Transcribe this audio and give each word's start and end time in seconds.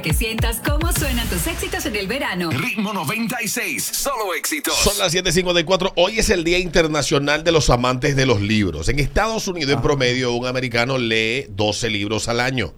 para 0.00 0.12
que 0.12 0.14
sientas 0.14 0.62
cómo 0.64 0.90
suenan 0.92 1.28
tus 1.28 1.46
éxitos 1.46 1.84
en 1.84 1.94
el 1.94 2.06
verano. 2.06 2.50
Ritmo 2.50 2.94
96, 2.94 3.84
solo 3.84 4.34
éxitos. 4.34 4.74
Son 4.74 4.96
las 4.98 5.12
7:54. 5.12 5.92
Hoy 5.96 6.18
es 6.18 6.30
el 6.30 6.42
Día 6.42 6.58
Internacional 6.58 7.44
de 7.44 7.52
los 7.52 7.68
Amantes 7.68 8.16
de 8.16 8.24
los 8.24 8.40
Libros. 8.40 8.88
En 8.88 8.98
Estados 8.98 9.46
Unidos, 9.46 9.70
en 9.70 9.82
promedio, 9.82 10.32
un 10.32 10.46
americano 10.46 10.96
lee 10.96 11.44
12 11.50 11.90
libros 11.90 12.28
al 12.28 12.40
año. 12.40 12.72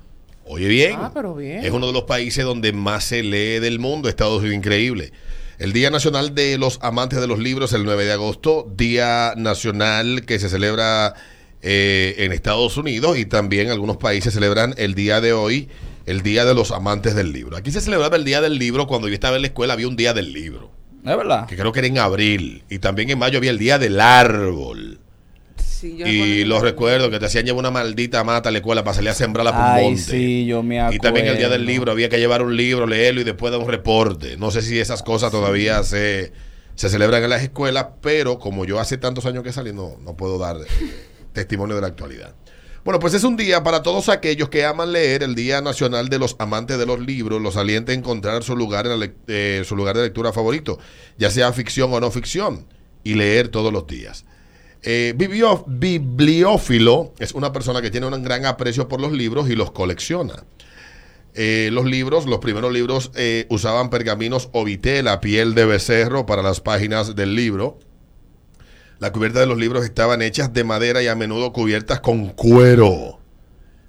Oye 0.46 0.66
bien. 0.66 0.96
Ah, 0.98 1.12
pero 1.14 1.36
bien. 1.36 1.64
Es 1.64 1.70
uno 1.70 1.86
de 1.86 1.92
los 1.92 2.04
países 2.04 2.44
donde 2.44 2.72
más 2.72 3.04
se 3.04 3.22
lee 3.22 3.60
del 3.60 3.78
mundo. 3.78 4.08
Estados 4.08 4.40
Unidos, 4.40 4.56
increíble. 4.56 5.12
El 5.58 5.72
Día 5.72 5.90
Nacional 5.90 6.34
de 6.34 6.58
los 6.58 6.80
Amantes 6.82 7.20
de 7.20 7.28
los 7.28 7.38
Libros, 7.38 7.72
el 7.72 7.84
9 7.84 8.04
de 8.04 8.12
agosto, 8.12 8.66
Día 8.76 9.34
Nacional 9.36 10.24
que 10.26 10.40
se 10.40 10.48
celebra 10.48 11.14
eh, 11.62 12.16
en 12.18 12.32
Estados 12.32 12.76
Unidos 12.76 13.16
y 13.16 13.26
también 13.26 13.70
algunos 13.70 13.96
países 13.96 14.34
celebran 14.34 14.74
el 14.76 14.96
día 14.96 15.20
de 15.20 15.32
hoy, 15.32 15.68
el 16.06 16.22
Día 16.22 16.44
de 16.44 16.54
los 16.54 16.70
Amantes 16.72 17.14
del 17.14 17.32
Libro. 17.32 17.56
Aquí 17.56 17.70
se 17.70 17.80
celebraba 17.80 18.16
el 18.16 18.24
Día 18.24 18.40
del 18.40 18.58
Libro, 18.58 18.86
cuando 18.86 19.08
yo 19.08 19.14
estaba 19.14 19.36
en 19.36 19.42
la 19.42 19.48
escuela 19.48 19.74
había 19.74 19.88
un 19.88 19.96
Día 19.96 20.12
del 20.14 20.32
Libro, 20.32 20.70
Es 21.04 21.16
verdad. 21.16 21.46
que 21.46 21.56
creo 21.56 21.72
que 21.72 21.78
era 21.80 21.88
en 21.88 21.98
abril, 21.98 22.64
y 22.68 22.78
también 22.78 23.10
en 23.10 23.18
mayo 23.18 23.38
había 23.38 23.50
el 23.50 23.58
Día 23.58 23.78
del 23.78 24.00
Árbol. 24.00 24.98
Sí, 25.56 25.96
yo 25.96 26.06
Y 26.06 26.44
los 26.44 26.62
recuerdo 26.62 27.10
que 27.10 27.18
te 27.18 27.26
hacían 27.26 27.44
llevar 27.44 27.58
una 27.58 27.70
maldita 27.72 28.22
mata 28.22 28.48
a 28.50 28.52
la 28.52 28.58
escuela 28.58 28.84
para 28.84 28.94
salir 28.94 29.10
a 29.10 29.14
sembrarla 29.14 29.50
por 29.52 29.60
un 29.62 29.66
Ay, 29.66 29.84
monte. 29.86 30.02
sí, 30.02 30.46
yo 30.46 30.62
me 30.62 30.78
acuerdo. 30.80 30.96
Y 30.96 30.98
también 31.00 31.26
el 31.26 31.36
día 31.38 31.48
del 31.48 31.66
libro, 31.66 31.90
había 31.90 32.08
que 32.08 32.18
llevar 32.18 32.42
un 32.42 32.56
libro, 32.56 32.86
leerlo 32.86 33.20
y 33.20 33.24
después 33.24 33.50
dar 33.50 33.60
un 33.60 33.68
reporte. 33.68 34.36
No 34.36 34.52
sé 34.52 34.62
si 34.62 34.78
esas 34.78 35.02
cosas 35.02 35.32
todavía 35.32 35.82
se, 35.82 36.32
se 36.76 36.88
celebran 36.88 37.24
en 37.24 37.30
las 37.30 37.42
escuelas, 37.42 37.86
pero 38.00 38.38
como 38.38 38.64
yo 38.64 38.78
hace 38.78 38.96
tantos 38.96 39.26
años 39.26 39.42
que 39.42 39.52
salí, 39.52 39.72
no, 39.72 39.96
no 40.00 40.16
puedo 40.16 40.38
dar 40.38 40.56
testimonio 41.32 41.74
de 41.74 41.80
la 41.82 41.88
actualidad. 41.88 42.32
Bueno, 42.84 42.98
pues 42.98 43.14
es 43.14 43.22
un 43.22 43.36
día 43.36 43.62
para 43.62 43.82
todos 43.82 44.08
aquellos 44.08 44.48
que 44.48 44.64
aman 44.64 44.92
leer, 44.92 45.22
el 45.22 45.36
Día 45.36 45.60
Nacional 45.60 46.08
de 46.08 46.18
los 46.18 46.34
Amantes 46.40 46.78
de 46.78 46.86
los 46.86 46.98
Libros, 46.98 47.40
los 47.40 47.56
alienta 47.56 47.92
a 47.92 47.94
encontrar 47.94 48.42
su 48.42 48.56
lugar, 48.56 48.86
en 48.86 48.98
la 48.98 49.08
eh, 49.28 49.62
su 49.64 49.76
lugar 49.76 49.96
de 49.96 50.02
lectura 50.02 50.32
favorito, 50.32 50.80
ya 51.16 51.30
sea 51.30 51.52
ficción 51.52 51.92
o 51.92 52.00
no 52.00 52.10
ficción, 52.10 52.66
y 53.04 53.14
leer 53.14 53.48
todos 53.48 53.72
los 53.72 53.86
días. 53.86 54.24
Eh, 54.82 55.14
bibliófilo 55.16 57.14
es 57.20 57.32
una 57.34 57.52
persona 57.52 57.80
que 57.82 57.90
tiene 57.92 58.08
un 58.08 58.22
gran 58.22 58.46
aprecio 58.46 58.88
por 58.88 59.00
los 59.00 59.12
libros 59.12 59.48
y 59.48 59.54
los 59.54 59.70
colecciona. 59.70 60.42
Eh, 61.34 61.70
los 61.72 61.86
libros, 61.86 62.26
los 62.26 62.40
primeros 62.40 62.72
libros 62.72 63.10
eh, 63.14 63.46
usaban 63.48 63.90
pergaminos 63.90 64.48
o 64.52 64.64
vitela, 64.64 65.20
piel 65.20 65.54
de 65.54 65.64
becerro 65.64 66.26
para 66.26 66.42
las 66.42 66.60
páginas 66.60 67.14
del 67.14 67.36
libro. 67.36 67.78
La 69.02 69.10
cubierta 69.10 69.40
de 69.40 69.46
los 69.46 69.58
libros 69.58 69.84
estaban 69.84 70.22
hechas 70.22 70.52
de 70.52 70.62
madera 70.62 71.02
y 71.02 71.08
a 71.08 71.16
menudo 71.16 71.52
cubiertas 71.52 71.98
con 71.98 72.28
cuero. 72.28 73.18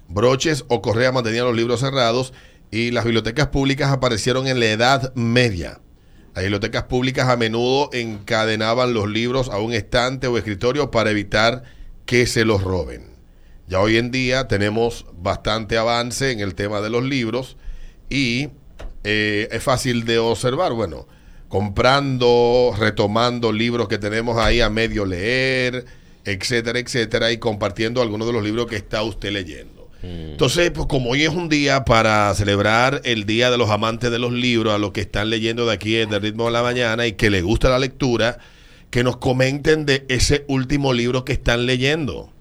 Broches 0.08 0.64
o 0.66 0.82
correas 0.82 1.14
mantenían 1.14 1.44
los 1.44 1.54
libros 1.54 1.78
cerrados 1.78 2.32
y 2.72 2.90
las 2.90 3.04
bibliotecas 3.04 3.46
públicas 3.46 3.92
aparecieron 3.92 4.48
en 4.48 4.58
la 4.58 4.66
Edad 4.66 5.14
Media. 5.14 5.80
Las 6.34 6.42
bibliotecas 6.42 6.82
públicas 6.82 7.28
a 7.28 7.36
menudo 7.36 7.90
encadenaban 7.92 8.92
los 8.92 9.08
libros 9.08 9.50
a 9.50 9.60
un 9.60 9.72
estante 9.72 10.26
o 10.26 10.36
escritorio 10.36 10.90
para 10.90 11.12
evitar 11.12 11.62
que 12.06 12.26
se 12.26 12.44
los 12.44 12.64
roben. 12.64 13.14
Ya 13.68 13.78
hoy 13.78 13.98
en 13.98 14.10
día 14.10 14.48
tenemos 14.48 15.06
bastante 15.16 15.78
avance 15.78 16.32
en 16.32 16.40
el 16.40 16.56
tema 16.56 16.80
de 16.80 16.90
los 16.90 17.04
libros 17.04 17.56
y 18.10 18.48
eh, 19.04 19.46
es 19.52 19.62
fácil 19.62 20.06
de 20.06 20.18
observar, 20.18 20.72
bueno, 20.72 21.06
comprando, 21.54 22.74
retomando 22.76 23.52
libros 23.52 23.86
que 23.86 23.96
tenemos 23.96 24.36
ahí 24.38 24.60
a 24.60 24.70
medio 24.70 25.06
leer, 25.06 25.84
etcétera, 26.24 26.80
etcétera, 26.80 27.30
y 27.30 27.38
compartiendo 27.38 28.02
algunos 28.02 28.26
de 28.26 28.32
los 28.32 28.42
libros 28.42 28.66
que 28.66 28.74
está 28.74 29.04
usted 29.04 29.30
leyendo. 29.30 29.88
Entonces, 30.02 30.72
pues 30.72 30.88
como 30.88 31.10
hoy 31.10 31.22
es 31.22 31.28
un 31.28 31.48
día 31.48 31.84
para 31.84 32.34
celebrar 32.34 33.02
el 33.04 33.24
Día 33.24 33.52
de 33.52 33.56
los 33.56 33.70
Amantes 33.70 34.10
de 34.10 34.18
los 34.18 34.32
Libros, 34.32 34.74
a 34.74 34.78
los 34.78 34.90
que 34.90 35.02
están 35.02 35.30
leyendo 35.30 35.64
de 35.64 35.74
aquí 35.74 35.96
en 35.98 36.12
el 36.12 36.22
ritmo 36.22 36.46
de 36.46 36.50
la 36.50 36.64
mañana 36.64 37.06
y 37.06 37.12
que 37.12 37.30
les 37.30 37.44
gusta 37.44 37.68
la 37.68 37.78
lectura, 37.78 38.38
que 38.90 39.04
nos 39.04 39.18
comenten 39.18 39.86
de 39.86 40.04
ese 40.08 40.44
último 40.48 40.92
libro 40.92 41.24
que 41.24 41.34
están 41.34 41.66
leyendo. 41.66 42.32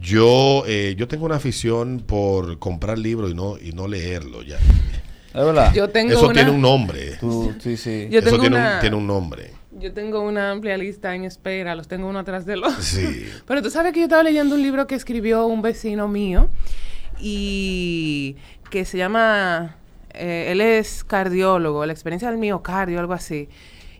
Yo, 0.00 0.64
eh, 0.66 0.94
yo 0.96 1.06
tengo 1.06 1.26
una 1.26 1.36
afición 1.36 2.02
por 2.06 2.58
comprar 2.58 2.98
libros 2.98 3.30
y 3.30 3.34
no, 3.34 3.58
y 3.58 3.72
no 3.72 3.88
leerlo 3.88 4.42
ya. 4.42 4.58
Es 5.38 5.44
verdad. 5.44 5.72
Yo 5.74 5.88
tengo 5.88 6.12
Eso 6.12 6.24
una, 6.24 6.32
tiene 6.34 6.50
un 6.50 6.60
nombre. 6.60 7.16
Tú- 7.20 7.54
sí, 7.60 7.76
sí. 7.76 8.08
Yo 8.10 8.18
Eso 8.20 8.30
tengo 8.30 8.40
tiene, 8.40 8.56
una- 8.56 8.74
un, 8.74 8.80
tiene 8.80 8.96
un 8.96 9.06
nombre. 9.06 9.52
Yo 9.80 9.92
tengo 9.92 10.20
una 10.22 10.50
amplia 10.50 10.76
lista 10.76 11.14
en 11.14 11.24
espera, 11.24 11.74
los 11.76 11.86
tengo 11.86 12.08
uno 12.08 12.18
atrás 12.18 12.44
del 12.44 12.64
otro. 12.64 12.82
Sí. 12.82 13.28
Pero 13.46 13.62
tú 13.62 13.70
sabes 13.70 13.92
que 13.92 14.00
yo 14.00 14.06
estaba 14.06 14.24
leyendo 14.24 14.56
un 14.56 14.62
libro 14.62 14.86
que 14.88 14.96
escribió 14.96 15.46
un 15.46 15.62
vecino 15.62 16.08
mío 16.08 16.48
y 17.20 18.36
que 18.70 18.84
se 18.84 18.98
llama, 18.98 19.76
eh, 20.14 20.48
él 20.50 20.60
es 20.60 21.04
cardiólogo, 21.04 21.84
la 21.86 21.92
experiencia 21.92 22.28
del 22.28 22.38
miocardio, 22.38 22.98
algo 22.98 23.12
así. 23.12 23.48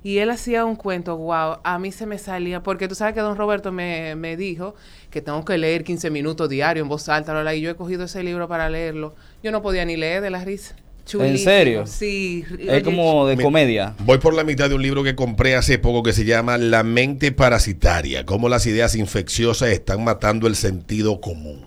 Y 0.02 0.18
él 0.18 0.30
hacía 0.30 0.64
un 0.64 0.76
cuento, 0.76 1.16
wow, 1.16 1.58
a 1.64 1.78
mí 1.78 1.90
se 1.92 2.06
me 2.06 2.18
salía, 2.18 2.62
porque 2.62 2.86
tú 2.88 2.94
sabes 2.94 3.14
que 3.14 3.20
don 3.20 3.36
Roberto 3.36 3.72
me, 3.72 4.14
me 4.14 4.36
dijo 4.36 4.74
que 5.10 5.20
tengo 5.20 5.44
que 5.44 5.58
leer 5.58 5.82
15 5.84 6.10
minutos 6.10 6.48
diario 6.48 6.82
en 6.82 6.88
voz 6.88 7.08
alta, 7.08 7.54
y 7.54 7.60
yo 7.60 7.70
he 7.70 7.74
cogido 7.74 8.04
ese 8.04 8.22
libro 8.22 8.48
para 8.48 8.70
leerlo. 8.70 9.14
Yo 9.42 9.50
no 9.52 9.60
podía 9.60 9.84
ni 9.84 9.96
leer 9.96 10.22
de 10.22 10.30
la 10.30 10.44
risa. 10.44 10.76
Chulísimo. 11.08 11.38
serio? 11.50 11.86
Sí. 11.86 12.44
Es 12.58 12.68
oye, 12.68 12.82
como 12.82 13.26
de 13.26 13.36
comedia. 13.42 13.94
Voy 14.04 14.18
por 14.18 14.34
la 14.34 14.44
mitad 14.44 14.68
de 14.68 14.74
un 14.74 14.82
libro 14.82 15.02
que 15.02 15.14
compré 15.14 15.56
hace 15.56 15.78
poco 15.78 16.02
que 16.02 16.12
se 16.12 16.24
llama 16.24 16.58
La 16.58 16.82
mente 16.82 17.32
parasitaria, 17.32 18.26
cómo 18.26 18.48
las 18.48 18.66
ideas 18.66 18.94
infecciosas 18.94 19.70
están 19.70 20.04
matando 20.04 20.46
el 20.46 20.54
sentido 20.54 21.20
común. 21.20 21.64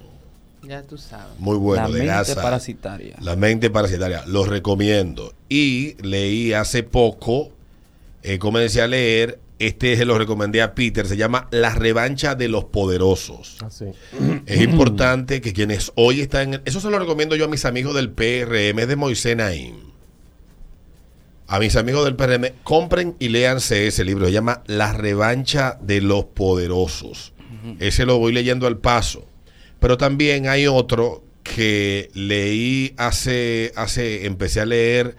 Ya 0.64 0.84
tú 0.84 0.98
sabes. 0.98 1.40
Muy 1.40 1.58
bueno, 1.58 1.84
la 1.84 1.88
de 1.90 2.00
mente 2.00 2.08
Gaza. 2.14 2.42
parasitaria. 2.42 3.16
La 3.20 3.36
mente 3.36 3.70
parasitaria, 3.72 4.24
los 4.28 4.48
recomiendo. 4.48 5.34
Y 5.50 5.96
leí 6.04 6.54
hace 6.54 6.84
poco, 6.84 7.50
eh, 8.24 8.38
comencé 8.38 8.82
a 8.82 8.88
leer, 8.88 9.40
este 9.62 9.96
se 9.96 10.06
lo 10.06 10.18
recomendé 10.18 10.62
a 10.62 10.74
Peter, 10.74 11.08
se 11.08 11.18
llama 11.18 11.48
La 11.52 11.74
revancha 11.74 12.36
de 12.36 12.48
los 12.48 12.66
poderosos. 12.66 13.58
Así. 13.64 13.86
Es 14.46 14.62
importante 14.62 15.42
que 15.42 15.54
quienes 15.54 15.92
hoy 15.96 16.22
están 16.22 16.56
en... 16.56 16.62
Eso 16.66 16.80
se 16.80 16.90
lo 16.90 17.00
recomiendo 17.00 17.36
yo 17.36 17.46
a 17.46 17.48
mis 17.48 17.66
amigos 17.66 17.96
del 17.96 18.10
PRM, 18.12 18.88
de 18.88 18.96
Moisés 18.96 19.38
Naim. 19.38 19.76
A 21.48 21.60
mis 21.60 21.76
amigos 21.76 22.06
del 22.06 22.16
PRM, 22.16 22.54
compren 22.64 23.16
y 23.20 23.30
léanse 23.30 23.88
ese 23.88 24.06
libro. 24.06 24.26
Se 24.26 24.32
llama 24.32 24.64
La 24.68 24.94
revancha 24.94 25.78
de 25.82 26.02
los 26.02 26.26
poderosos. 26.26 27.34
Ese 27.80 28.06
lo 28.06 28.18
voy 28.18 28.32
leyendo 28.32 28.68
al 28.68 28.78
paso. 28.78 29.26
Pero 29.80 29.98
también 29.98 30.48
hay 30.48 30.68
otro 30.68 31.24
que 31.44 32.10
leí 32.14 32.94
hace, 32.98 33.74
hace, 33.76 34.26
empecé 34.26 34.62
a 34.62 34.66
leer 34.66 35.16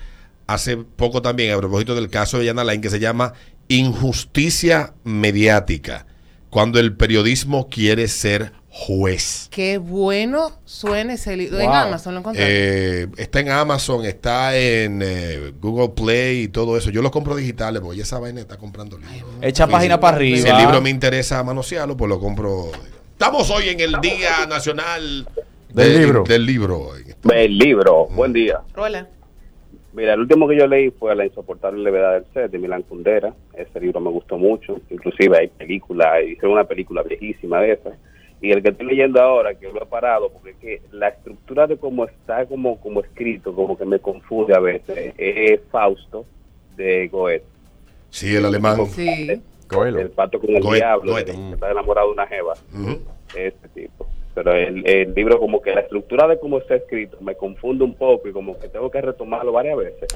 hace 0.46 0.76
poco 0.76 1.22
también 1.22 1.52
a 1.52 1.58
propósito 1.58 1.94
del 1.94 2.10
caso 2.10 2.38
de 2.38 2.46
Yana 2.46 2.64
Lain 2.64 2.80
que 2.80 2.90
se 2.90 3.00
llama 3.00 3.32
Injusticia 3.68 4.94
Mediática. 5.04 6.06
Cuando 6.50 6.78
el 6.78 6.94
periodismo 6.96 7.68
quiere 7.68 8.08
ser 8.08 8.52
juez. 8.68 9.48
Qué 9.50 9.78
bueno 9.78 10.52
suena 10.64 11.14
ese 11.14 11.36
libro. 11.36 11.60
En. 11.60 11.68
Amazon 11.70 12.14
lo 12.14 12.20
encontré. 12.20 12.42
Eh, 13.02 13.06
está 13.18 13.40
en 13.40 13.50
Amazon, 13.50 14.04
está 14.04 14.56
en 14.56 15.00
eh, 15.02 15.52
Google 15.60 15.90
Play 15.90 16.42
y 16.44 16.48
todo 16.48 16.76
eso. 16.76 16.90
Yo 16.90 17.02
los 17.02 17.10
compro 17.10 17.34
digitales 17.36 17.82
porque 17.82 18.00
esa 18.00 18.18
vaina 18.18 18.40
está 18.40 18.56
comprando 18.56 18.98
libros. 18.98 19.30
Echa 19.42 19.66
página 19.66 20.00
para 20.00 20.16
arriba. 20.16 20.38
Si 20.38 20.48
el 20.48 20.56
libro 20.58 20.80
me 20.80 20.90
interesa 20.90 21.42
manosearlo, 21.42 21.96
pues 21.96 22.08
lo 22.08 22.18
compro. 22.18 22.70
Estamos 23.12 23.50
hoy 23.50 23.68
en 23.68 23.80
el 23.80 24.00
Día 24.00 24.46
Nacional 24.48 25.28
Del 25.72 25.92
de- 25.92 25.98
libro. 25.98 26.24
Del 26.24 26.46
libro. 26.46 26.90
El 27.30 27.58
libro, 27.58 28.06
buen 28.06 28.32
día. 28.32 28.60
Hola. 28.76 29.06
Mira, 29.92 30.14
el 30.14 30.20
último 30.20 30.48
que 30.48 30.56
yo 30.56 30.66
leí 30.66 30.90
fue 30.90 31.14
La 31.14 31.26
insoportable 31.26 31.82
levedad 31.82 32.14
del 32.14 32.24
ser 32.32 32.50
de 32.50 32.58
Milán 32.58 32.82
Kundera. 32.82 33.34
Ese 33.54 33.80
libro 33.80 34.00
me 34.00 34.10
gustó 34.10 34.38
mucho. 34.38 34.80
Inclusive 34.90 35.36
hay 35.38 35.48
película, 35.48 36.22
hicieron 36.22 36.52
una 36.52 36.64
película 36.64 37.02
viejísima 37.02 37.60
de 37.60 37.72
esa. 37.72 37.90
Y 38.40 38.50
el 38.50 38.62
que 38.62 38.70
estoy 38.70 38.86
leyendo 38.86 39.20
ahora, 39.20 39.54
que 39.54 39.70
lo 39.70 39.82
he 39.82 39.86
parado, 39.86 40.30
porque 40.30 40.50
es 40.50 40.56
que 40.56 40.82
la 40.90 41.08
estructura 41.08 41.66
de 41.66 41.76
cómo 41.76 42.06
está 42.06 42.44
como, 42.46 42.80
como 42.80 43.00
escrito, 43.00 43.54
como 43.54 43.76
que 43.78 43.84
me 43.84 44.00
confunde 44.00 44.54
a 44.56 44.58
veces, 44.58 45.14
es 45.16 45.60
Fausto 45.70 46.24
de 46.76 47.06
Goethe. 47.08 47.44
Sí, 48.10 48.34
el 48.34 48.44
alemán. 48.46 48.84
Sí. 48.86 49.28
El 49.30 49.42
Coelho. 49.68 50.10
pacto 50.12 50.40
con 50.40 50.50
el 50.50 50.60
Goethe, 50.62 50.76
diablo, 50.76 51.12
Goethe. 51.12 51.32
que 51.32 51.50
está 51.52 51.70
enamorado 51.70 52.08
de 52.08 52.12
una 52.14 52.26
jeva. 52.26 52.54
Ujú. 52.74 52.98
Ese 53.36 53.68
tipo. 53.74 54.06
Pero 54.34 54.54
el, 54.54 54.86
el 54.86 55.14
libro, 55.14 55.38
como 55.38 55.60
que 55.60 55.74
la 55.74 55.80
estructura 55.82 56.26
de 56.26 56.38
cómo 56.38 56.58
está 56.58 56.74
escrito, 56.76 57.18
me 57.20 57.34
confunde 57.34 57.84
un 57.84 57.94
poco 57.94 58.28
y 58.28 58.32
como 58.32 58.58
que 58.58 58.68
tengo 58.68 58.90
que 58.90 59.00
retomarlo 59.00 59.52
varias 59.52 59.76
veces. 59.76 60.08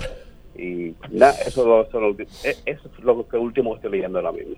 Y 0.57 0.95
nada, 1.11 1.35
eso, 1.47 1.83
eso, 1.87 2.01
lo- 2.01 2.13
eh, 2.19 2.57
eso 2.65 2.91
es 2.99 3.05
lo 3.05 3.29
que 3.29 3.37
último 3.37 3.77
estoy 3.77 3.91
leyendo 3.91 4.19
ahora 4.19 4.33
mismo. 4.33 4.57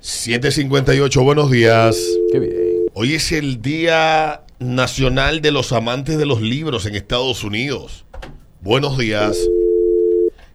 758, 0.00 1.22
buenos 1.22 1.48
días. 1.50 1.96
Qué 2.32 2.40
bien. 2.40 2.52
Hoy 2.94 3.14
es 3.14 3.30
el 3.30 3.62
Día 3.62 4.42
Nacional 4.58 5.40
de 5.42 5.52
los 5.52 5.72
Amantes 5.72 6.18
de 6.18 6.26
los 6.26 6.40
Libros 6.42 6.84
en 6.86 6.96
Estados 6.96 7.44
Unidos. 7.44 8.04
Buenos 8.62 8.98
días. 8.98 9.38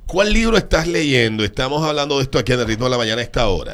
¿Cuál 0.05 0.33
libro 0.33 0.57
estás 0.57 0.85
leyendo? 0.87 1.45
Estamos 1.45 1.81
hablando 1.83 2.17
de 2.17 2.23
esto 2.23 2.39
aquí 2.39 2.51
en 2.51 2.59
el 2.59 2.67
ritmo 2.67 2.85
de 2.85 2.91
la 2.91 2.97
mañana 2.97 3.21
a 3.21 3.23
esta 3.23 3.47
hora. 3.47 3.73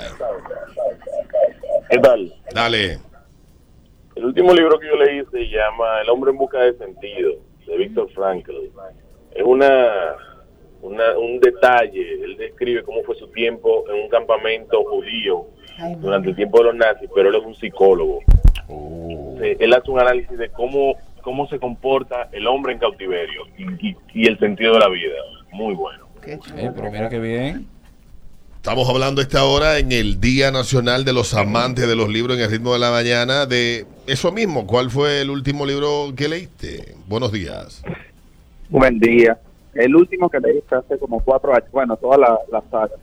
¿Qué 1.89 1.97
tal? 1.99 2.33
Dale. 2.53 2.99
El 4.15 4.25
último 4.25 4.53
libro 4.53 4.79
que 4.79 4.87
yo 4.87 4.95
leí 4.95 5.23
se 5.31 5.47
llama 5.49 6.01
El 6.01 6.09
hombre 6.09 6.31
en 6.31 6.37
busca 6.37 6.59
de 6.59 6.73
sentido, 6.77 7.33
de 7.65 7.77
Víctor 7.77 8.09
Frankl. 8.11 8.51
es 9.33 9.43
una, 9.43 10.15
una 10.81 11.17
un 11.17 11.39
detalle. 11.39 12.23
Él 12.23 12.37
describe 12.37 12.83
cómo 12.83 13.01
fue 13.03 13.15
su 13.15 13.27
tiempo 13.29 13.85
en 13.89 14.03
un 14.03 14.09
campamento 14.09 14.83
judío 14.85 15.45
durante 15.97 16.29
el 16.29 16.35
tiempo 16.35 16.59
de 16.59 16.63
los 16.65 16.75
nazis, 16.75 17.09
pero 17.15 17.29
él 17.29 17.35
es 17.35 17.43
un 17.45 17.55
psicólogo. 17.55 18.19
Sí, 19.39 19.57
Él 19.59 19.73
hace 19.73 19.89
un 19.91 19.99
análisis 19.99 20.37
de 20.37 20.49
cómo 20.49 20.95
cómo 21.21 21.47
se 21.47 21.57
comporta 21.57 22.27
el 22.33 22.45
hombre 22.47 22.73
en 22.73 22.79
cautiverio 22.79 23.43
y, 23.57 23.63
y- 23.89 23.95
y 24.13 24.27
el 24.27 24.37
sentido 24.39 24.73
de 24.73 24.79
la 24.79 24.89
vida. 24.89 25.15
Muy 25.53 25.73
bueno. 25.73 26.05
Qué 26.21 26.37
chulo. 26.37 26.59
Eh, 26.61 26.71
pero 26.75 26.91
mira 26.91 27.07
qué 27.09 27.17
bien. 27.19 27.65
Estamos 28.63 28.87
hablando 28.87 29.19
a 29.19 29.25
esta 29.25 29.43
hora 29.43 29.77
en 29.77 29.91
el 29.91 30.21
Día 30.21 30.49
Nacional 30.49 31.03
de 31.03 31.11
los 31.11 31.33
Amantes 31.33 31.85
de 31.85 31.97
los 31.97 32.07
Libros 32.07 32.37
en 32.37 32.43
el 32.45 32.49
ritmo 32.49 32.71
de 32.71 32.79
la 32.79 32.91
mañana 32.91 33.45
de 33.45 33.85
eso 34.07 34.31
mismo. 34.31 34.65
¿Cuál 34.65 34.89
fue 34.89 35.19
el 35.19 35.31
último 35.31 35.65
libro 35.65 36.13
que 36.15 36.29
leíste? 36.29 36.95
Buenos 37.05 37.33
días. 37.33 37.83
Buen 38.69 38.99
día. 38.99 39.37
El 39.73 39.93
último 39.97 40.29
que 40.29 40.39
leí 40.39 40.63
fue 40.65 40.77
hace 40.77 40.97
como 40.97 41.19
cuatro 41.19 41.53
años, 41.53 41.69
bueno, 41.73 41.97
toda 41.97 42.17
la, 42.17 42.39
la 42.49 42.63
saga, 42.71 42.95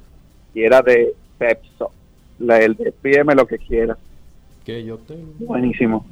y 0.55 0.63
era 0.63 0.81
de 0.81 1.13
Pepso, 1.37 1.91
la, 2.39 2.59
el 2.59 2.75
de 2.75 2.91
pídeme 2.93 3.35
lo 3.35 3.47
que 3.47 3.59
quieras. 3.59 3.99
Que 4.65 4.83
yo 4.83 4.97
tengo. 4.97 5.31
Buenísimo. 5.41 6.07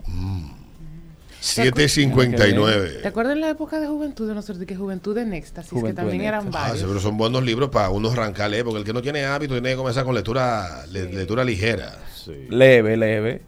759. 1.40 2.98
¿Te 3.02 3.08
acuerdas 3.08 3.34
en 3.34 3.40
la 3.40 3.50
época 3.50 3.78
de 3.80 3.86
juventud 3.86 4.28
de 4.28 4.34
nosotros? 4.34 4.58
De 4.58 4.66
que 4.66 4.74
juventud 4.76 5.16
en 5.18 5.32
éxtasis, 5.34 5.70
Juventud 5.70 5.90
que 5.90 5.94
también 5.94 6.22
eran 6.22 6.46
éxtasis. 6.46 6.56
Ah, 6.58 6.62
varios. 6.68 6.78
sí, 6.80 6.84
pero 6.88 7.00
son 7.00 7.16
buenos 7.16 7.42
libros 7.44 7.68
para 7.70 7.90
unos 7.90 8.12
arrancarle, 8.12 8.64
porque 8.64 8.80
el 8.80 8.84
que 8.84 8.92
no 8.92 9.02
tiene 9.02 9.24
hábito 9.24 9.54
tiene 9.54 9.70
que 9.70 9.76
comenzar 9.76 10.04
con 10.04 10.14
lectura, 10.14 10.84
le- 10.90 11.12
lectura 11.12 11.44
ligera. 11.44 11.96
Sí. 12.14 12.46
Leve, 12.50 12.96
leve. 12.96 13.42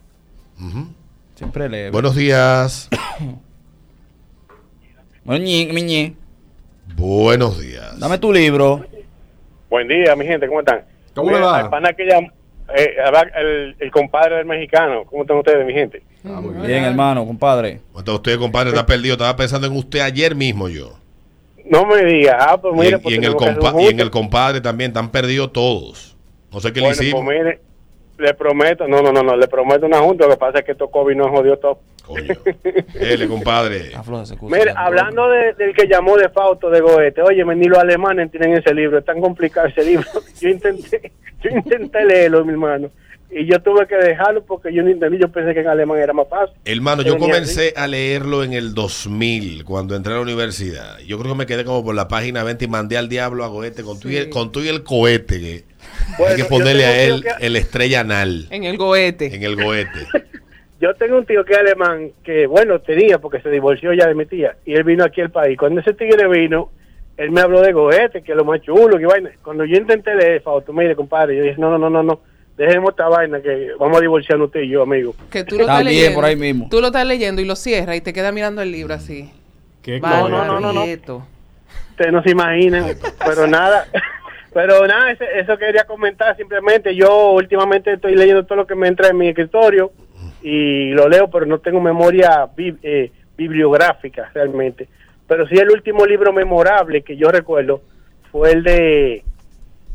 Siempre 1.34 1.69
leve. 1.69 1.90
Buenos 1.90 2.14
días. 2.14 2.88
Buenos 6.96 7.60
días. 7.60 7.98
Dame 7.98 8.19
tu 8.19 8.32
libro. 8.32 8.84
Buen 9.69 9.87
día, 9.88 10.16
mi 10.16 10.26
gente, 10.26 10.46
¿cómo 10.48 10.60
están? 10.60 10.82
¿Cómo 11.14 11.31
le 11.31 11.38
va? 11.40 11.58
al 11.60 11.70
pana 11.70 11.92
que 11.92 12.04
llam- 12.04 12.32
eh, 12.76 12.94
el, 13.37 13.76
el 13.78 13.90
compadre 13.90 14.37
del 14.37 14.46
mexicano, 14.46 15.04
¿cómo 15.06 15.22
están 15.22 15.37
ustedes, 15.38 15.64
mi 15.66 15.72
gente? 15.72 16.02
Ah, 16.25 16.40
muy 16.40 16.55
bien. 16.55 16.67
Bien, 16.67 16.84
hermano, 16.84 17.26
compadre. 17.26 17.81
Entonces 17.88 18.14
usted, 18.14 18.38
compadre, 18.38 18.70
está 18.70 18.84
perdido. 18.87 19.14
Estaba 19.14 19.37
pensando 19.37 19.67
en 19.67 19.76
usted 19.76 20.00
ayer 20.00 20.34
mismo 20.34 20.69
yo. 20.69 20.96
No 21.64 21.87
me 21.87 22.05
diga, 22.05 22.37
ah, 22.40 22.61
pues 22.61 22.75
Y 22.88 22.93
en, 22.93 23.00
pues 23.00 23.14
y 23.14 23.19
en 23.19 23.25
el, 23.25 23.34
compa- 23.34 23.81
y 23.82 23.87
en 23.87 24.00
el 24.00 24.11
compadre 24.11 24.61
también. 24.61 24.90
Están 24.90 25.11
perdidos 25.11 25.52
todos. 25.52 26.17
No 26.52 26.61
sé 26.61 26.72
qué 26.72 26.81
Bueno, 26.81 26.96
le 26.99 27.05
hicimos. 27.06 27.25
pues 27.25 27.38
mire, 27.38 27.61
le 28.19 28.34
prometo, 28.34 28.87
no, 28.88 29.00
no, 29.00 29.12
no, 29.12 29.22
no, 29.22 29.37
le 29.37 29.46
prometo 29.49 29.87
una 29.87 30.00
junta, 30.00 30.25
lo 30.26 30.32
que 30.32 30.37
pasa 30.37 30.58
es 30.58 30.64
que 30.64 30.72
estos 30.72 30.90
COVID 30.90 31.17
nos 31.17 31.28
jodió 31.28 31.56
todo. 31.58 31.78
Coño. 32.05 32.34
Dele, 32.93 33.28
compadre. 33.28 33.93
Hablando 34.76 35.31
de- 35.31 35.55
del 35.55 35.75
que 35.75 35.87
llamó 35.87 36.16
de 36.16 36.28
Fausto 36.28 36.69
de 36.70 36.81
Goethe, 36.81 37.23
oye, 37.23 37.44
ni 37.55 37.66
los 37.66 37.78
alemanes 37.78 38.31
tienen 38.31 38.55
ese 38.55 38.75
libro, 38.75 38.99
es 38.99 39.05
tan 39.05 39.20
complicado 39.20 39.69
ese 39.69 39.84
libro. 39.84 40.06
Yo 40.40 40.49
intenté, 40.49 41.12
yo 41.43 41.50
intenté 41.50 42.05
leerlo, 42.05 42.44
mi 42.44 42.52
hermano, 42.52 42.90
y 43.32 43.47
yo 43.47 43.61
tuve 43.62 43.87
que 43.87 43.97
dejarlo 43.97 44.43
porque 44.44 44.73
yo 44.75 44.82
no 44.82 44.91
entendí, 44.91 45.19
yo 45.19 45.29
pensé 45.29 45.55
que 45.55 45.61
en 45.61 45.69
alemán 45.69 45.99
era 45.99 46.12
más 46.12 46.29
fácil. 46.29 46.56
Hermano, 46.65 47.03
yo 47.03 47.17
comencé 47.19 47.73
a 47.77 47.87
leerlo 47.87 48.43
en 48.44 48.53
el 48.53 48.75
2000, 48.75 49.65
cuando 49.65 49.94
entré 49.97 50.12
a 50.12 50.17
la 50.17 50.23
universidad. 50.23 50.99
Yo 51.06 51.19
creo 51.19 51.32
que 51.32 51.38
me 51.38 51.47
quedé 51.47 51.65
como 51.65 51.85
por 51.85 51.94
la 51.94 52.09
página 52.09 52.43
20 52.44 52.65
y 52.65 52.69
mandé 52.69 52.97
al 52.99 53.09
diablo 53.09 53.44
a 53.44 53.49
Goethe 53.49 53.82
con, 53.82 53.99
tú 54.00 54.09
y 54.09 54.17
el, 54.17 54.31
con 54.31 54.50
tú 54.53 54.61
y 54.61 54.69
el 54.69 54.82
cohete. 54.82 55.38
Que 55.41 55.65
Bueno, 56.19 56.35
hay 56.35 56.43
que 56.43 56.49
ponerle 56.49 56.85
a 56.85 57.03
él 57.05 57.23
que- 57.23 57.47
el 57.47 57.56
estrella 57.56 58.00
anal 58.00 58.47
En 58.50 58.65
el 58.65 58.77
goete. 58.77 59.35
en 59.35 59.43
el 59.43 59.56
Goethe. 59.56 60.06
Yo 60.81 60.94
tengo 60.94 61.19
un 61.19 61.26
tío 61.26 61.44
que 61.44 61.53
es 61.53 61.59
alemán, 61.59 62.11
que 62.25 62.47
bueno, 62.47 62.79
tenía 62.81 63.19
porque 63.19 63.41
se 63.43 63.50
divorció 63.50 63.93
ya 63.93 64.06
de 64.06 64.15
mi 64.15 64.25
tía, 64.25 64.56
y 64.65 64.73
él 64.75 64.83
vino 64.85 65.05
aquí 65.05 65.21
al 65.21 65.31
país. 65.31 65.59
Cuando 65.59 65.81
ese 65.83 65.93
tigre 65.93 66.26
vino, 66.26 66.71
él 67.19 67.31
me 67.33 67.43
habló 67.43 67.61
de 67.61 67.73
Goethe, 67.73 68.23
que 68.23 68.33
es 68.33 68.37
lo 68.37 68.47
más 68.47 68.62
chulo, 68.62 68.97
que 68.97 69.05
vaina. 69.05 69.31
Cuando 69.43 69.67
yo 69.67 69.76
intenté 69.76 70.15
leer 70.15 70.41
Fausto, 70.41 70.73
mire, 70.73 70.97
compadre, 70.97 71.37
yo 71.37 71.43
dije, 71.43 71.56
no, 71.59 71.71
no, 71.71 71.79
no, 71.79 71.91
no, 71.91 72.03
no, 72.03 72.21
dejemos 72.67 72.91
esta 72.91 73.09
vaina, 73.09 73.41
que 73.41 73.71
vamos 73.79 73.99
a 73.99 74.01
divorciarnos 74.01 74.47
usted 74.49 74.61
y 74.62 74.69
yo, 74.71 74.83
amigo. 74.83 75.15
Que 75.31 75.45
tú 75.45 75.57
lo 75.57 75.62
estás 75.62 75.85
leyendo. 75.85 76.15
por 76.15 76.25
ahí 76.25 76.37
mismo. 76.37 76.69
Tú 76.71 76.81
lo 76.81 76.89
estás 76.89 77.07
leyendo 77.07 77.41
y 77.43 77.45
lo 77.45 77.57
cierras 77.57 77.97
y 77.97 78.01
te 78.01 78.12
quedas 78.12 78.33
mirando 78.33 78.62
el 78.62 78.71
libro 78.73 78.95
así. 78.95 79.31
¿Qué 79.83 80.01
cosa? 80.01 80.29
no, 80.29 80.45
no, 80.45 80.61
no, 80.61 80.73
no. 80.73 80.85
quieto. 80.85 81.27
Ustedes 81.91 82.12
no 82.12 82.23
se 82.23 82.31
imaginan, 82.31 82.85
pero 83.25 83.47
nada, 83.47 83.87
pero 84.55 84.87
nada, 84.87 85.11
ese- 85.12 85.39
eso 85.39 85.57
quería 85.59 85.85
comentar 85.85 86.37
simplemente. 86.37 86.95
Yo 86.95 87.33
últimamente 87.33 87.93
estoy 87.93 88.15
leyendo 88.15 88.45
todo 88.45 88.57
lo 88.57 88.67
que 88.67 88.75
me 88.75 88.89
entra 88.89 89.09
en 89.09 89.19
mi 89.19 89.29
escritorio 89.29 89.93
y 90.43 90.91
lo 90.91 91.09
leo, 91.09 91.29
pero 91.31 91.47
no 91.47 91.59
tengo 91.59 91.81
memoria 91.81 92.47
bi- 92.57 92.77
eh, 92.83 93.11
bibliográfica 93.37 94.31
realmente. 94.35 94.89
Pero 95.27 95.47
sí 95.49 95.55
el 95.57 95.71
último 95.71 96.05
libro 96.07 96.33
memorable 96.33 97.03
que 97.03 97.17
yo 97.17 97.29
recuerdo 97.31 97.83
fue 98.33 98.53
el 98.53 98.62
de 98.62 99.25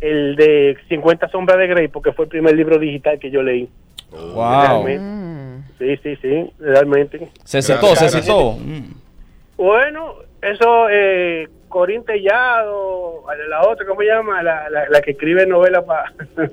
el 0.01 0.35
de 0.35 0.77
50 0.89 1.29
sombras 1.29 1.57
de 1.57 1.67
Grey, 1.67 1.87
porque 1.87 2.11
fue 2.13 2.25
el 2.25 2.29
primer 2.29 2.55
libro 2.55 2.77
digital 2.79 3.19
que 3.19 3.31
yo 3.31 3.41
leí. 3.41 3.69
Wow. 4.11 4.61
Realmente. 4.61 4.99
Mm. 5.03 5.63
Sí, 5.79 5.97
sí, 6.03 6.15
sí, 6.21 6.51
realmente. 6.59 7.29
Se 7.43 7.61
citó, 7.61 7.95
se. 7.95 8.21
Mm. 8.31 8.93
Bueno, 9.57 10.15
eso, 10.41 10.87
eh, 10.89 11.47
Corín 11.67 12.03
Tellado, 12.05 13.23
la 13.49 13.67
otra, 13.67 13.85
¿cómo 13.85 13.99
se 14.01 14.07
llama? 14.07 14.41
La, 14.43 14.69
la, 14.69 14.87
la 14.89 15.01
que 15.01 15.11
escribe 15.11 15.45
novelas 15.45 15.83
para... 15.83 16.13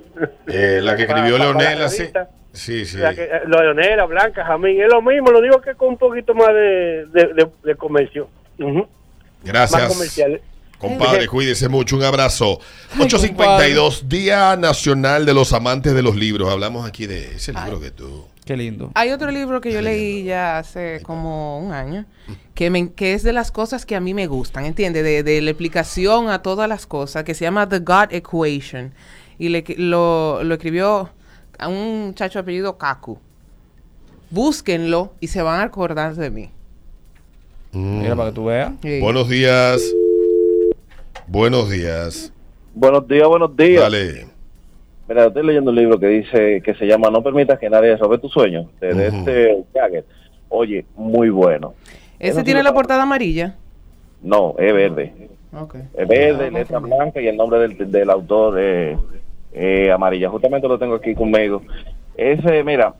Eh, 0.48 0.80
la 0.82 0.96
que 0.96 1.02
escribió 1.02 1.38
Leonela, 1.38 1.88
sí. 1.88 2.08
Sí, 2.52 2.84
sí. 2.84 2.98
La 2.98 3.14
que, 3.14 3.22
eh, 3.24 3.40
Leonela, 3.46 4.04
Blanca, 4.06 4.44
Jamín, 4.44 4.80
es 4.82 4.88
lo 4.88 5.00
mismo, 5.02 5.30
lo 5.30 5.40
digo 5.40 5.60
que 5.60 5.74
con 5.74 5.90
un 5.90 5.96
poquito 5.98 6.34
más 6.34 6.48
de, 6.48 7.06
de, 7.12 7.26
de- 7.34 7.48
de 7.62 7.74
comercio. 7.76 8.28
Ujú. 8.58 8.78
Más 8.80 8.88
Gracias. 9.44 9.88
comercial. 9.92 10.40
Compadre, 10.82 11.26
cuídese 11.28 11.68
mucho. 11.68 11.96
Un 11.96 12.04
abrazo. 12.04 12.58
Ay, 12.94 13.02
852, 13.06 14.08
Día 14.08 14.56
Nacional 14.56 15.24
de 15.24 15.32
los 15.34 15.52
Amantes 15.52 15.94
de 15.94 16.02
los 16.02 16.16
Libros. 16.16 16.50
Hablamos 16.50 16.86
aquí 16.86 17.06
de 17.06 17.36
ese 17.36 17.52
libro 17.52 17.80
que 17.80 17.90
tú. 17.90 18.24
Qué 18.44 18.56
lindo. 18.56 18.90
Hay 18.94 19.10
otro 19.10 19.30
libro 19.30 19.60
que 19.60 19.70
yo 19.72 19.80
leí 19.80 20.24
ya 20.24 20.58
hace 20.58 21.00
como 21.04 21.60
un 21.60 21.72
año, 21.72 22.06
que, 22.56 22.70
me, 22.70 22.90
que 22.92 23.14
es 23.14 23.22
de 23.22 23.32
las 23.32 23.52
cosas 23.52 23.86
que 23.86 23.94
a 23.94 24.00
mí 24.00 24.14
me 24.14 24.26
gustan, 24.26 24.64
¿entiendes? 24.64 25.04
De, 25.04 25.22
de 25.22 25.40
la 25.40 25.50
explicación 25.50 26.28
a 26.28 26.42
todas 26.42 26.68
las 26.68 26.84
cosas, 26.86 27.22
que 27.22 27.34
se 27.34 27.44
llama 27.44 27.68
The 27.68 27.78
God 27.78 28.08
Equation. 28.12 28.92
Y 29.38 29.48
le- 29.48 29.64
lo, 29.78 30.42
lo 30.42 30.54
escribió 30.54 31.10
a 31.58 31.68
un 31.68 32.06
muchacho 32.08 32.40
apellido 32.40 32.76
Kaku. 32.78 33.18
Búsquenlo 34.30 35.12
y 35.20 35.28
se 35.28 35.40
van 35.42 35.60
a 35.60 35.64
acordar 35.64 36.16
de 36.16 36.30
mí. 36.30 36.50
Mira 37.72 38.16
para 38.16 38.30
que 38.30 38.34
tú 38.34 38.46
veas. 38.46 38.72
Sí. 38.82 38.98
Buenos 39.00 39.28
días. 39.28 39.80
Buenos 41.32 41.70
días. 41.70 42.30
Buenos 42.74 43.08
días, 43.08 43.26
buenos 43.26 43.56
días. 43.56 43.80
Dale. 43.80 44.26
Mira, 45.08 45.28
estoy 45.28 45.46
leyendo 45.46 45.70
un 45.70 45.76
libro 45.78 45.98
que 45.98 46.06
dice, 46.06 46.60
que 46.62 46.74
se 46.74 46.84
llama 46.84 47.08
No 47.08 47.22
permitas 47.22 47.58
que 47.58 47.70
nadie 47.70 47.96
robe 47.96 48.18
tus 48.18 48.30
sueños, 48.30 48.66
de, 48.80 49.06
este 49.06 49.64
Jagger. 49.72 50.04
Oye, 50.50 50.84
muy 50.94 51.30
bueno. 51.30 51.72
¿Ese 52.18 52.32
Eso 52.32 52.44
tiene 52.44 52.60
sí 52.60 52.64
la 52.64 52.74
portada 52.74 53.04
amarilla? 53.04 53.56
No, 54.20 54.56
es 54.58 54.74
verde. 54.74 55.30
Ok. 55.58 55.76
Es 55.94 56.06
verde, 56.06 56.48
Ah, 56.48 56.50
letra 56.50 56.78
blanca 56.80 57.18
y 57.18 57.28
el 57.28 57.36
nombre 57.38 57.60
del, 57.60 57.90
del 57.90 58.10
autor 58.10 58.58
eh, 58.60 58.98
eh, 59.54 59.90
amarilla. 59.90 60.28
Justamente 60.28 60.68
lo 60.68 60.78
tengo 60.78 60.96
aquí 60.96 61.14
conmigo. 61.14 61.62
Ese, 62.14 62.62
mira, 62.62 62.92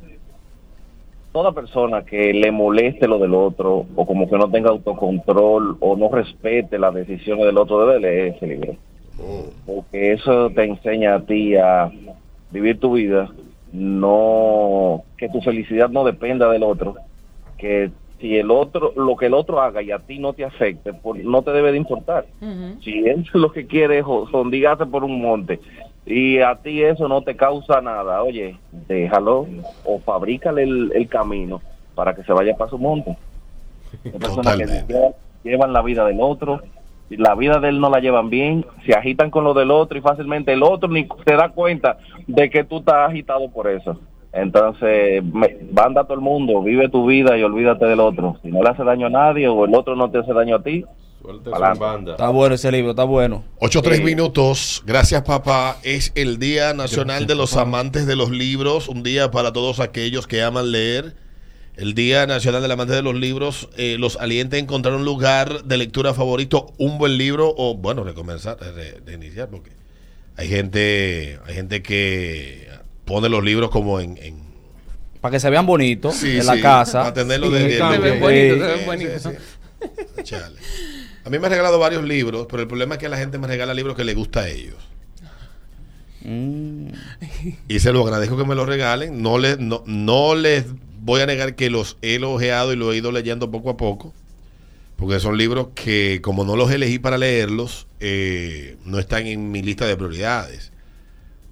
toda 1.33 1.53
persona 1.53 2.05
que 2.05 2.33
le 2.33 2.53
moleste 2.53 3.09
lo 3.09 3.19
del 3.19 3.35
otro 3.35 3.87
o 3.97 4.07
como 4.07 4.29
que 4.29 4.37
no 4.37 4.51
tenga 4.51 4.71
autocontrol 4.71 5.79
o 5.81 5.97
no 5.97 6.11
respete 6.11 6.79
las 6.79 6.95
decisiones 6.95 7.47
del 7.47 7.59
otro 7.59 7.87
debe 7.87 8.01
leer 8.01 8.35
ese 8.35 8.47
libro. 8.47 8.77
Porque 9.67 10.13
eso 10.13 10.51
te 10.51 10.65
enseña 10.65 11.15
a 11.15 11.21
ti 11.21 11.57
a 11.57 11.91
vivir 12.51 12.79
tu 12.79 12.95
vida, 12.95 13.31
no 13.73 15.05
que 15.17 15.29
tu 15.29 15.41
felicidad 15.41 15.89
no 15.89 16.05
dependa 16.05 16.51
del 16.51 16.63
otro, 16.63 16.97
que 17.57 17.91
si 18.21 18.37
el 18.37 18.51
otro, 18.51 18.93
lo 18.95 19.17
que 19.17 19.27
el 19.27 19.35
otro 19.35 19.61
haga 19.61 19.83
y 19.83 19.91
a 19.91 19.99
ti 19.99 20.19
no 20.19 20.33
te 20.33 20.45
afecte, 20.45 20.93
pues 20.93 21.25
no 21.25 21.43
te 21.43 21.51
debe 21.53 21.73
de 21.73 21.79
importar. 21.79 22.27
Si 22.83 23.09
él 23.09 23.27
lo 23.35 23.53
que 23.53 23.67
quiere 23.67 23.99
es 23.99 24.05
por 24.05 25.05
un 25.05 25.21
monte 25.21 25.61
y 26.05 26.39
a 26.39 26.57
ti 26.57 26.83
eso 26.83 27.09
no 27.09 27.23
te 27.23 27.37
causa 27.37 27.81
nada, 27.81 28.23
oye, 28.23 28.57
déjalo 28.89 29.47
o 29.85 30.01
fabrícale 30.01 30.65
el, 30.65 30.93
el 30.95 31.09
camino 31.09 31.61
para 31.95 32.15
que 32.15 32.25
se 32.25 32.33
vaya 32.33 32.57
para 32.57 32.71
su 32.71 32.79
monte. 32.79 33.17
Hay 34.05 34.13
personas 34.13 34.57
que 34.57 34.65
Totalmente. 34.65 34.93
llevan, 34.93 35.13
llevan 35.45 35.73
la 35.73 35.83
vida 35.83 36.05
del 36.05 36.19
otro, 36.21 36.61
y 37.13 37.19
la 37.19 37.35
vida 37.35 37.59
de 37.59 37.69
él 37.69 37.79
no 37.79 37.91
la 37.91 38.01
llevan 38.01 38.31
bien, 38.31 38.65
se 38.87 38.95
agitan 38.95 39.31
con 39.31 39.45
lo 39.45 39.53
del 39.53 39.71
otro 39.71 39.99
y 39.99 40.01
fácilmente 40.01 40.55
el 40.55 40.63
otro 40.63 40.89
ni 40.89 41.07
se 41.27 41.37
da 41.37 41.51
cuenta 41.51 41.99
de 42.27 42.49
que 42.49 42.65
tú 42.65 42.79
estás 42.79 43.11
agitado 43.11 43.51
por 43.51 43.69
eso. 43.69 43.99
Entonces, 44.33 45.23
me, 45.23 45.59
banda 45.73 46.01
a 46.01 46.05
todo 46.05 46.15
el 46.15 46.23
mundo, 46.23 46.63
vive 46.63 46.89
tu 46.89 47.05
vida 47.05 47.37
y 47.37 47.43
olvídate 47.43 47.85
del 47.85 48.01
otro. 48.01 48.37
Si 48.43 48.51
no 48.51 48.63
le 48.63 48.71
hace 48.71 48.83
daño 48.83 49.09
a 49.09 49.11
nadie 49.11 49.47
o 49.47 49.67
el 49.67 49.75
otro 49.75 49.95
no 49.95 50.11
te 50.11 50.21
hace 50.21 50.33
daño 50.33 50.57
a 50.57 50.63
ti, 50.63 50.87
Su 51.23 51.79
banda. 51.79 52.13
Está 52.13 52.29
bueno 52.31 52.55
ese 52.57 52.73
libro, 52.73 52.91
está 52.91 53.05
bueno. 53.05 53.45
8 53.59 53.83
3 53.83 54.03
minutos. 54.03 54.83
Gracias, 54.85 55.23
papá. 55.23 55.79
Es 55.83 56.13
el 56.15 56.39
Día 56.39 56.75
Nacional 56.75 57.27
de 57.27 57.35
los 57.35 57.57
Amantes 57.57 58.07
de 58.07 58.17
los 58.17 58.31
Libros. 58.31 58.89
Un 58.89 59.03
día 59.03 59.31
para 59.31 59.53
todos 59.53 59.79
aquellos 59.81 60.27
que 60.27 60.43
aman 60.43 60.73
leer. 60.73 61.15
el 61.77 61.95
Día 61.95 62.27
Nacional 62.27 62.61
del 62.61 62.71
Amante 62.73 62.93
de 62.93 63.01
los 63.03 63.15
Libros, 63.15 63.69
eh, 63.79 63.97
los 63.99 64.17
alienta 64.17 64.57
a 64.57 64.59
encontrar 64.59 64.95
un 64.95 65.07
lugar 65.07 65.65
de 65.65 65.79
lectura 65.79 66.13
favorito, 66.13 66.75
un 66.77 66.99
buen 66.99 67.17
libro 67.17 67.55
o, 67.57 67.75
bueno, 67.77 68.05
recomenzar, 68.05 68.59
re- 68.61 69.01
reiniciar, 69.07 69.49
porque 69.49 69.71
hay 70.37 70.49
gente, 70.49 71.39
hay 71.47 71.55
gente 71.55 71.83
que 71.83 72.69
pone 73.07 73.31
los 73.31 73.43
libros 73.43 73.71
como 73.71 74.01
en... 74.01 74.19
en- 74.19 74.43
Para 75.23 75.33
que 75.33 75.41
se 75.41 75.49
vean 75.49 75.65
bonitos 75.65 76.15
Sí, 76.17 76.37
en 76.39 76.45
la 76.47 76.55
sí, 76.57 76.61
casa. 76.61 77.01
para 77.05 77.15
tenerlo 77.15 77.47
Sí, 77.47 77.53
de- 77.55 77.61
sí, 77.61 77.67
de- 77.69 77.77
Se 77.79 78.21
bonitos, 78.85 79.23
se 79.23 79.29
ven. 79.31 79.39
Chale. 80.25 80.57
A 81.25 81.31
mí 81.31 81.39
me 81.39 81.47
han 81.47 81.51
regalado 81.53 81.79
varios 81.79 82.05
libros, 82.05 82.47
pero 82.51 82.63
el 82.63 82.69
problema 82.69 82.95
es 82.95 83.01
que 83.01 83.09
la 83.09 83.17
gente 83.17 83.39
me 83.39 83.47
regala 83.47 83.75
libros 83.75 83.97
que 83.97 84.05
les 84.05 84.17
gusta 84.17 84.41
a 84.41 84.49
ellos. 84.49 84.77
Mm, 86.25 86.89
Y 87.69 87.81
se 87.81 87.93
lo 87.93 88.03
agradezco 88.03 88.37
que 88.37 88.45
me 88.45 88.55
lo 88.55 88.67
regalen. 88.67 89.23
No 89.23 89.39
les, 89.39 89.59
no, 89.59 89.83
no 89.87 90.35
les 90.35 90.65
voy 91.01 91.21
a 91.21 91.27
negar 91.27 91.55
que 91.55 91.71
los 91.71 91.97
he 92.03 92.17
elogiado 92.17 92.73
y 92.73 92.77
lo 92.77 92.93
he 92.93 92.97
ido 92.97 93.13
leyendo 93.13 93.51
poco 93.51 93.71
a 93.71 93.77
poco. 93.77 94.13
Porque 94.97 95.19
son 95.19 95.37
libros 95.37 95.69
que, 95.75 96.21
como 96.23 96.45
no 96.45 96.55
los 96.57 96.71
elegí 96.71 96.99
para 97.01 97.19
leerlos, 97.19 97.89
eh, 97.99 98.77
no 98.85 98.99
están 99.01 99.27
en 99.27 99.51
mi 99.51 99.63
lista 99.63 99.85
de 99.87 99.97
prioridades. 99.97 100.73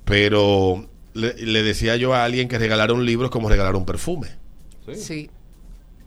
Pero 0.04 0.88
le, 1.14 1.34
le 1.34 1.62
decía 1.62 1.96
yo 1.96 2.14
a 2.14 2.24
alguien 2.24 2.48
que 2.48 2.58
regalar 2.58 2.92
un 2.92 3.04
libro 3.04 3.26
es 3.26 3.32
como 3.32 3.48
regalar 3.48 3.74
un 3.74 3.86
perfume. 3.86 4.28
Sí. 4.94 5.30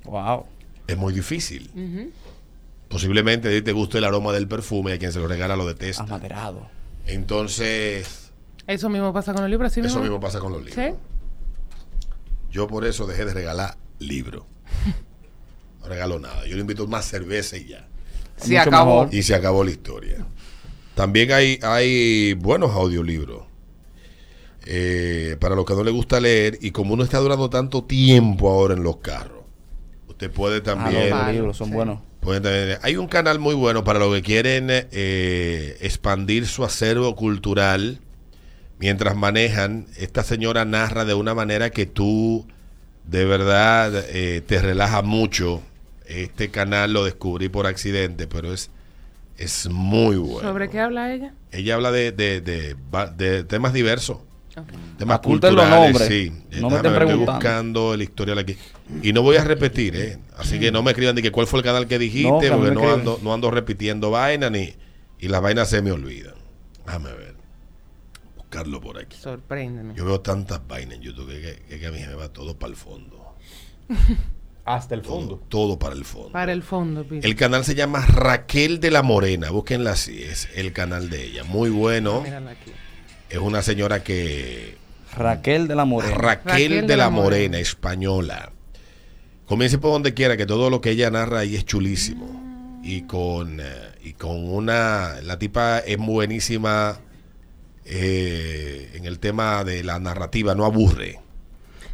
wow. 0.06 0.46
Es 0.88 0.98
muy 0.98 1.14
difícil. 1.14 1.70
Posiblemente 2.94 3.48
a 3.50 3.52
ti 3.52 3.62
te 3.62 3.72
guste 3.74 3.98
el 3.98 4.06
aroma 4.06 4.32
del 4.32 4.48
perfume 4.48 4.92
y 4.92 4.94
a 4.94 5.00
quien 5.00 5.12
se 5.12 5.20
lo 5.20 5.28
regala 5.28 5.56
lo 5.56 5.66
detesta. 5.66 6.04
Amaderado. 6.04 6.68
Entonces, 7.08 8.32
Eso 8.68 8.88
mismo 8.90 9.12
pasa 9.12 9.34
con 9.34 9.42
los 9.42 9.50
libros, 9.52 9.74
¿sí 9.74 9.80
eso 9.82 9.88
mismo? 9.90 10.02
mismo 10.04 10.20
pasa 10.22 10.40
con 10.40 10.54
los 10.54 10.64
libros. 10.64 10.86
¿Sí? 10.86 10.94
Yo 12.52 12.68
por 12.68 12.86
eso 12.86 13.06
dejé 13.08 13.26
de 13.26 13.34
regalar 13.34 13.76
libros. 14.00 14.44
No 15.82 15.90
regalo 15.90 16.18
nada. 16.18 16.46
Yo 16.48 16.56
le 16.56 16.62
invito 16.62 16.88
más 16.88 17.04
cerveza 17.04 17.58
y 17.58 17.66
ya. 17.66 17.86
Se 18.38 18.48
Mucho 18.58 18.62
acabó. 18.70 19.02
mejor. 19.02 19.14
Y 19.16 19.22
se 19.24 19.36
acabó 19.36 19.66
la 19.66 19.72
historia. 19.72 20.26
También 20.96 21.34
hay, 21.34 21.60
hay 21.62 22.36
buenos 22.36 22.72
audiolibros. 22.72 23.44
Eh, 24.66 25.36
para 25.42 25.56
los 25.56 25.66
que 25.66 25.74
no 25.74 25.84
les 25.84 25.94
gusta 25.94 26.22
leer, 26.22 26.58
y 26.62 26.72
como 26.72 26.94
uno 26.94 27.04
está 27.04 27.18
durando 27.20 27.50
tanto 27.50 27.84
tiempo 27.84 28.50
ahora 28.50 28.76
en 28.76 28.84
los 28.84 28.98
carros, 28.98 29.44
usted 30.08 30.32
puede 30.32 30.60
Ah, 30.60 30.64
también. 30.64 31.10
los 31.10 31.20
Vale, 31.20 31.34
libros 31.34 31.58
son 31.58 31.68
sí. 31.68 31.74
buenos. 31.74 32.00
Hay 32.82 32.98
un 32.98 33.08
canal 33.08 33.40
muy 33.40 33.56
bueno 33.56 33.84
para 33.84 34.00
los 34.00 34.14
que 34.14 34.22
quieren 34.22 34.68
eh, 34.70 35.78
expandir 35.82 36.48
su 36.48 36.64
acervo 36.64 37.16
cultural 37.16 38.00
mientras 38.80 39.16
manejan. 39.16 39.88
Esta 39.98 40.24
señora 40.24 40.66
narra 40.66 41.06
de 41.06 41.14
una 41.14 41.34
manera 41.34 41.70
que 41.70 41.86
tú 41.86 42.46
de 43.06 43.26
verdad 43.26 43.94
eh, 44.10 44.42
te 44.46 44.60
relaja 44.60 45.02
mucho. 45.02 45.62
Este 46.06 46.50
canal 46.50 46.94
lo 46.94 47.06
descubrí 47.06 47.50
por 47.50 47.66
accidente, 47.66 48.28
pero 48.28 48.54
es, 48.54 48.70
es 49.38 49.70
muy 49.70 50.18
bueno. 50.18 50.48
¿Sobre 50.48 50.70
qué 50.70 50.80
habla 50.80 51.14
ella? 51.14 51.34
Ella 51.52 51.76
habla 51.76 51.92
de, 51.92 52.12
de, 52.12 52.42
de 52.42 53.44
temas 53.44 53.74
diversos. 53.74 54.18
Ok. 54.56 54.68
Temas 54.98 55.18
los 55.18 55.26
culturales, 55.26 55.70
nombres. 55.92 56.08
sí. 56.08 56.30
No 56.30 56.36
me 56.38 56.46
Déjame 56.52 56.66
estén 56.76 56.82
ver, 56.84 56.84
estoy 56.84 56.96
preguntando. 57.08 57.32
buscando 57.34 57.94
el 57.96 58.02
historial 58.04 58.38
aquí. 58.40 58.56
Y 59.02 59.14
no 59.14 59.22
voy 59.24 59.36
a 59.38 59.44
repetir, 59.44 59.96
¿eh? 59.96 60.20
Así 60.38 60.60
que 60.60 60.72
no 60.72 60.84
me 60.84 60.92
escriban 60.92 61.16
de 61.16 61.22
que 61.24 61.32
cuál 61.32 61.48
fue 61.48 61.60
el 61.60 61.66
canal 61.66 61.88
que 61.88 61.98
dijiste, 61.98 62.30
No, 62.30 62.40
que 62.40 62.50
no 62.50 62.58
porque 62.58 62.72
no 62.72 62.80
escriben. 62.82 63.00
ando, 63.00 63.20
no 63.24 63.34
ando 63.34 63.50
repitiendo 63.52 64.12
vainas 64.12 64.52
ni 64.52 64.74
y 65.20 65.28
las 65.28 65.42
vainas 65.42 65.70
se 65.70 65.82
me 65.82 65.92
olvidan. 65.92 66.36
Déjame 66.86 67.12
ver. 67.14 67.36
Buscarlo 68.38 68.80
por 68.82 69.00
aquí. 69.00 69.18
Sorpréndeme. 69.18 69.96
Yo 69.96 70.06
veo 70.06 70.20
tantas 70.22 70.62
vainas 70.68 70.96
en 70.98 71.02
YouTube 71.02 71.30
que, 71.30 71.64
que- 71.68 71.80
que 71.80 71.88
a 71.88 71.92
mí 71.92 72.00
se 72.00 72.08
me 72.08 72.16
va 72.16 72.30
todo 72.30 72.58
para 72.60 72.70
el 72.72 72.76
fondo. 72.78 73.36
Hasta 74.66 74.96
el 74.96 75.02
Todo, 75.02 75.12
fondo. 75.20 75.44
todo 75.50 75.78
para 75.80 75.94
el 75.94 76.06
fondo. 76.06 76.32
Para 76.32 76.54
el 76.54 76.64
fondo. 76.64 77.06
El 77.10 77.36
canal 77.36 77.66
se 77.66 77.76
llama 77.76 78.06
Raquel 78.06 78.80
de 78.80 78.92
la 78.92 79.02
Morena. 79.04 79.50
Búsquenla 79.50 79.92
así, 79.92 80.24
es 80.24 80.48
el 80.56 80.72
canal 80.72 81.10
de 81.10 81.26
ella. 81.26 81.44
Muy 81.44 81.70
bueno. 81.70 82.22
Mírala 82.22 82.52
aquí. 82.52 82.72
Es 83.34 83.40
una 83.40 83.64
señora 83.64 84.04
que 84.04 84.76
Raquel 85.18 85.68
de 85.68 85.74
la 85.74 85.86
Morena. 85.86 86.14
Raquel, 86.16 86.86
de, 86.86 86.96
la, 86.98 87.10
Morena, 87.10 87.58
española. 87.58 88.52
Comience 89.48 89.80
por 89.80 89.92
donde 89.92 90.14
quiera, 90.14 90.38
que 90.38 90.46
todo 90.46 90.70
lo 90.70 90.82
que 90.82 90.92
ella 90.92 91.10
narra 91.10 91.40
ahí 91.40 91.56
es 91.56 91.66
chulísimo. 91.66 92.80
Y 92.84 93.02
con, 93.08 93.60
eh, 93.60 93.64
y 94.04 94.14
con 94.14 94.48
una. 94.48 95.16
La 95.24 95.40
tipa 95.40 95.80
es 95.80 95.98
muy 95.98 96.14
buenísima 96.14 97.00
eh, 97.86 98.92
en 98.94 99.06
el 99.06 99.18
tema 99.18 99.64
de 99.64 99.84
la 99.84 100.00
narrativa, 100.00 100.54
no 100.54 100.66
aburre. 100.66 101.20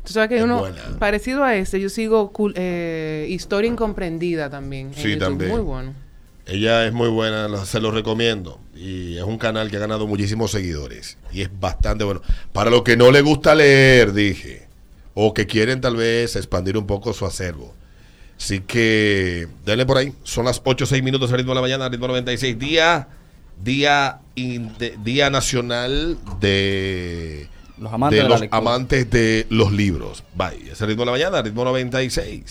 Tú 0.04 0.12
sabes 0.12 0.28
que 0.28 0.36
hay 0.36 0.40
Es 0.40 0.46
uno 0.46 0.60
buena. 0.60 0.82
parecido 1.00 1.46
a 1.46 1.56
este, 1.56 1.80
yo 1.80 1.88
sigo 1.88 2.34
eh, 2.56 3.28
Historia 3.30 3.70
Incomprendida 3.70 4.50
también. 4.50 4.88
en 4.88 4.94
Sí, 4.96 5.04
YouTube. 5.12 5.20
también. 5.20 5.52
Muy 5.52 5.62
bueno. 5.62 5.94
Ella 6.50 6.86
es 6.88 6.94
muy 6.94 7.10
buena, 7.10 7.66
se 7.66 7.80
lo 7.80 7.92
recomiendo. 7.92 8.60
Y 8.76 9.18
es 9.18 9.24
un 9.24 9.38
canal 9.38 9.70
que 9.70 9.78
ha 9.78 9.80
ganado 9.80 10.08
muchísimos 10.08 10.52
seguidores. 10.52 11.18
Y 11.32 11.42
es 11.42 11.50
bastante 11.60 12.04
bueno. 12.04 12.22
Para 12.54 12.70
los 12.70 12.84
que 12.84 12.98
no 12.98 13.12
les 13.12 13.24
gusta 13.24 13.54
leer, 13.56 14.14
dije. 14.14 14.68
O 15.14 15.34
que 15.34 15.46
quieren 15.48 15.82
tal 15.82 15.96
vez 15.96 16.36
expandir 16.36 16.78
un 16.78 16.88
poco 16.88 17.14
su 17.14 17.26
acervo. 17.26 17.74
Así 18.40 18.62
que 18.62 19.48
denle 19.66 19.86
por 19.86 19.98
ahí. 19.98 20.14
Son 20.24 20.46
las 20.46 20.62
8 20.64 20.86
o 20.86 20.88
6 20.88 21.04
minutos 21.04 21.30
ritmo 21.32 21.52
de 21.52 21.56
la 21.56 21.62
mañana, 21.62 21.90
ritmo 21.90 22.08
96. 22.08 22.58
Día, 22.58 23.08
día, 23.62 24.20
in- 24.36 24.72
de- 24.80 24.96
día 25.04 25.30
nacional 25.30 26.18
de, 26.40 27.50
Los 27.78 27.92
amantes 27.92 28.24
de 28.24 28.30
los 28.30 28.44
amantes 28.52 29.10
de 29.10 29.46
los 29.50 29.74
libros. 29.74 30.24
Bye. 30.36 30.72
Es 30.72 30.80
el 30.82 30.88
ritmo 30.88 31.02
de 31.02 31.06
la 31.08 31.12
mañana, 31.12 31.42
ritmo 31.42 31.66
96. 31.66 32.44